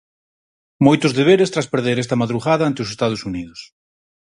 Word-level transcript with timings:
Moitos 0.85 1.15
deberes 1.19 1.51
tras 1.53 1.69
perder 1.73 1.97
esta 1.99 2.19
madrugada 2.21 2.63
ante 2.65 2.83
os 2.83 2.91
Estados 2.95 3.21
Unidos. 3.29 3.59